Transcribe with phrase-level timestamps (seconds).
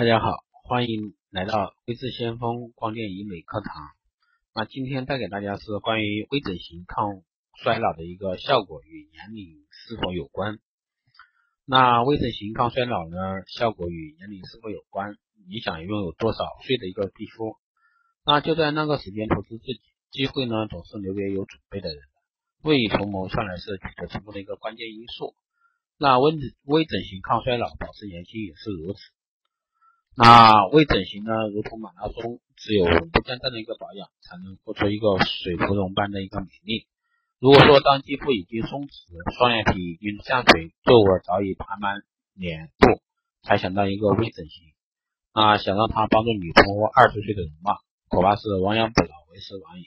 [0.00, 3.70] 大家好，欢迎来到微智先锋光电医美课堂。
[4.54, 7.20] 那今天带给大家是关于微整形抗
[7.62, 10.58] 衰老的一个效果与年龄是否有关。
[11.66, 15.18] 那微整形抗衰老呢，效果与年龄是否有关？
[15.46, 17.56] 你想拥有多少岁的一个皮肤？
[18.24, 19.80] 那就在那个时间投资自己，
[20.12, 21.98] 机会呢总是留给有准备的人。
[22.62, 25.34] 未雨绸缪向来是取得成功的一个关键因素。
[25.98, 26.32] 那微
[26.64, 28.98] 微整形抗衰老、保持年轻也是如此。
[30.16, 36.86] 那微整形呢，如同马拉松，只有稳步间断的一个保养，才能做出一个水芙蓉般的一个美丽。
[37.38, 38.90] 如果说当肌肤已经松弛，
[39.38, 42.02] 双眼皮已经下垂，皱纹早已爬满
[42.34, 43.00] 脸部，
[43.42, 44.74] 才想到一个微整形，
[45.32, 49.86] 那想让它帮助你重获二十岁的容貌，恐怕是亡羊补牢，为时晚矣。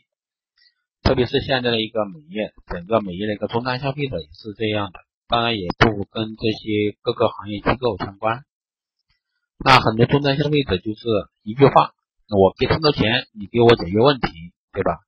[1.03, 8.45] 特别是现在的一个美业，整个美业的一个终端消费者也是这样的，当然也不跟这些各个行业机构相关。
[9.63, 11.08] 那很多终端消费者就是
[11.41, 11.94] 一句话，
[12.30, 14.28] 我给这么多钱，你给我解决问题，
[14.73, 15.00] 对吧？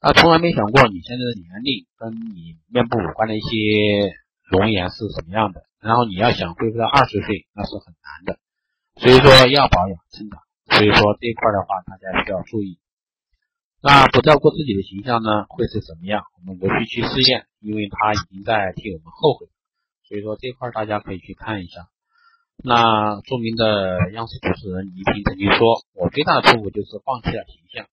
[0.00, 4.14] 他从来没想过你现在的年龄跟你面部五官的一些
[4.48, 8.38] 容颜是什么样的，然后你要想恢复到二十岁，那是很难的。
[9.02, 10.38] 所以说要保养成长，
[10.70, 12.78] 所以说这一块的话，大家需要注意。
[13.82, 16.22] 那不照顾自己的形象呢，会是怎么样？
[16.38, 19.48] 我们无需去试验，因为他已经在替我们后悔。
[20.06, 21.88] 所以说这块大家可以去看一下。
[22.64, 27.86] 那著名的央视主持人倪萍曾经说：“我最大的错误就是放弃了形象。”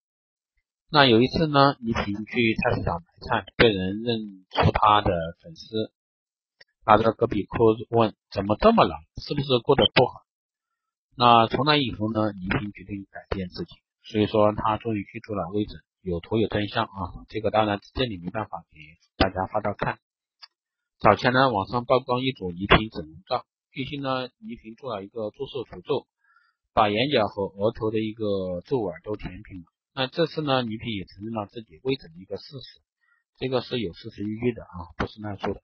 [0.90, 5.12] 那有一次呢，倪萍去菜市场买菜，被人认出她的
[5.44, 5.92] 粉丝，
[6.84, 7.58] 他在隔壁哭
[7.90, 8.96] 问：“怎么这么老？
[9.22, 10.24] 是不是过得不好？”
[11.16, 17.22] 那从那以后呢，倪萍决定改变自己，所以说她终于去做了微整，有图有真相啊！
[17.30, 18.80] 这个当然这里没办法给
[19.16, 20.00] 大家发照看。
[20.98, 23.46] 早前呢，网上曝光一组倪萍整容照。
[23.76, 26.08] 最近呢，倪萍做了一个注射除皱，
[26.72, 29.66] 把眼角和额头的一个皱纹都填平了。
[29.94, 32.80] 那这次呢，倪萍也承认了自己微整的一个事实，
[33.36, 35.62] 这个是有事实依据的啊，不是乱说的。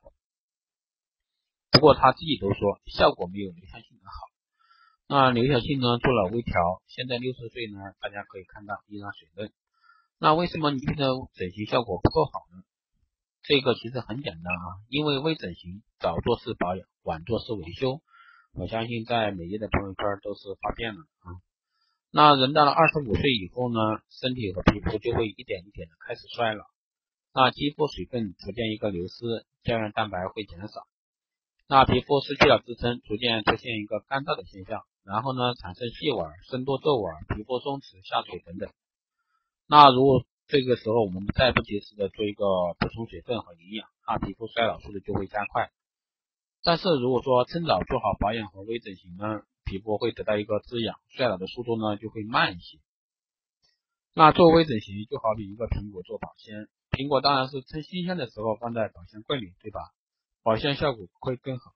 [1.71, 4.27] 不过他自己都说效果没有刘晓庆的好。
[5.07, 9.53] 那刘晓庆呢做了微调，现在六十岁呢，大家可以看到依然水嫩。
[10.19, 12.61] 那为什么倪萍的整形效果不够好呢？
[13.43, 17.99] 这个其实很简单啊，因为微整形早做是保养，晚做是维修。
[18.53, 21.39] 我相信在美业的朋友圈都是发遍了啊。
[22.11, 23.79] 那人到了二十五岁以后呢，
[24.09, 26.65] 身体和皮肤就会一点一点的开始衰老，
[27.33, 30.85] 那肌肤水分逐渐一个流失，胶原蛋白会减少，
[31.69, 38.69] 那皮肤失去了支撑，逐渐出现一个干燥的现象，然后呢产生细纹、深度皱纹、皮肤松弛、下垂等等。
[39.67, 42.43] 那如果这个时候我们再不及时的做一个
[42.77, 45.71] 补充水分和营养，那皮肤衰老速度就会加快。
[46.63, 52.77] 但是如果说趁早做好保养和微整形呢，皮肤会得到一个滋养，衰老的速度呢就会慢一些。
[54.13, 59.79] 那做微整形就好比一个苹果做保鲜，苹果当然是趁新鲜的时候放在保鲜柜里，对吧？
[60.43, 61.71] 保鲜效果会更好。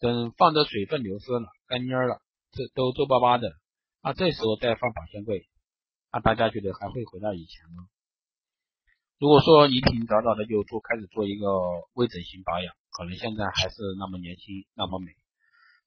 [0.00, 3.52] 等放着水分流失了，干蔫了，这都皱巴巴的，
[4.02, 5.46] 那这时候再放保鲜柜，
[6.10, 7.86] 那大家觉得还会回到以前吗？
[9.18, 11.46] 如果说你挺早早的就做开始做一个
[11.92, 15.12] 微整形保养，可能现在还是那么年轻那么美。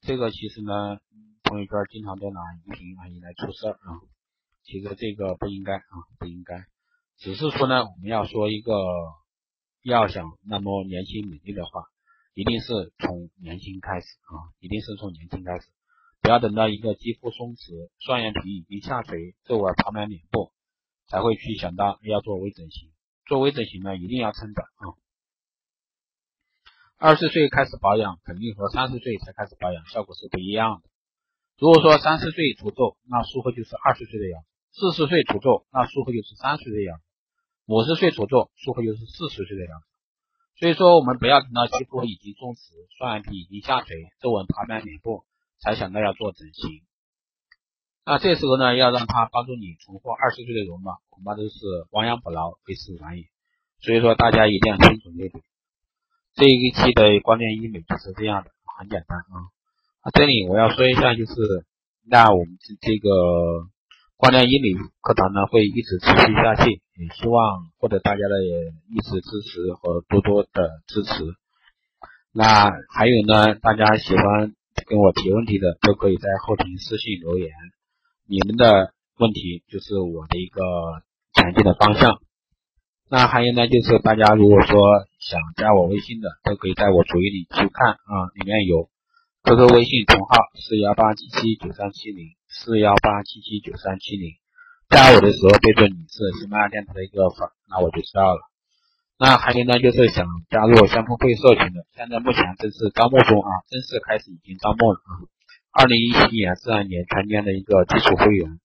[0.02, 0.98] 这个其实呢，
[1.44, 4.02] 朋友圈经常都拿倪萍阿姨来出事儿啊。
[4.64, 6.66] 其实这个不应该啊，不应该。
[7.18, 8.74] 只是说呢，我们要说一个，
[9.84, 11.84] 要想那么年轻美丽的话，
[12.34, 15.68] 一定是从年轻开始啊，一定是从年轻开始，
[16.22, 20.52] 不要等到一个肌肤松弛、双眼皮已经下垂、皱纹爬满脸部，
[21.08, 22.92] 才会去想到要做微整形。
[23.26, 24.96] 做微整形呢，一定要趁早啊！
[27.04, 30.90] 二十岁开始保养，肯定和三十岁才开始保养效果是不一样的。
[31.60, 37.04] 如果说三十岁除皱，那术后就是二十岁的样子；四十岁除皱，那术后就是三十岁的样子；
[37.68, 39.86] 五十岁除皱，术后就是四十岁的样子。
[40.56, 45.26] 所以说，我们不要等到肌肤已经松弛、双眼皮已经下垂、皱纹爬满脸部，
[45.60, 46.88] 才想到要做整形。
[48.06, 51.60] 那这时候呢，要让他帮助你重获二十岁的容貌，恐怕都是
[51.92, 53.28] 亡羊补牢，为时晚矣。
[53.82, 55.44] 所以说，大家一定要清楚这一点。
[56.36, 58.50] 这一期的光电医美就是这样的，
[58.80, 59.54] 很简单啊。
[60.02, 61.34] 啊，这里我要说一下，就是
[62.10, 63.70] 那我们这这个
[64.18, 68.44] 光电医美课堂呢，会一直持续下去，也希望获得大家的
[68.90, 71.24] 一直支持和多多的支持。
[72.34, 74.54] 那还有呢，大家喜欢
[74.88, 77.52] 跟我提问题的，都可以在后庭私信留言。
[78.28, 80.62] 你们的问题就是我的一个
[81.34, 82.20] 前进的方向。
[83.14, 84.74] 那还有呢，就是大家如果说
[85.20, 88.90] 想加我微信的，都可以在我主页里去看啊，里面有
[89.46, 94.34] QQ 微信同号四幺八七七九三七零，四幺八七七九三七零，
[94.90, 98.42] 加我的时候备注你是喜马拉雅电台的一个粉，那我就知道了。
[99.20, 105.22] 那还有呢，就是想加入先锋会社群的，现在目前正是招募中啊，正式开始已经招募了啊。
[105.70, 108.58] 二零一七年自然年全年的一个基础会员，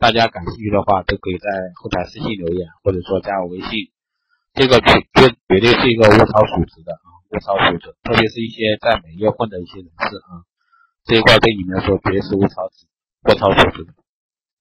[0.00, 3.92] 大家感兴趣的话，都可以在后台私信留言，或者说加我微信。
[4.56, 10.48] 这个绝绝绝对是一个物超所值的啊，物超所值，特别是一些在美业混的一些人士啊，
[11.04, 12.88] 这一块对你们来说绝对是物超值、
[13.28, 13.92] 物超所值的。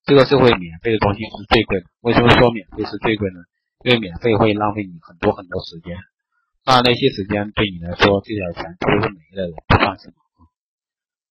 [0.04, 3.40] 这个社会免费的东西是最贵的，为什么说免费是最贵呢？
[3.88, 5.96] 因为免费会浪费你很多很多时间，
[6.68, 10.16] 那那些时间对你来说这点钱其实是没了的，不算什么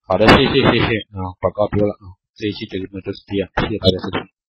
[0.08, 4.37] 好的，谢谢谢谢啊，广告丢了啊，这一期节目就是这样，谢谢大家收听。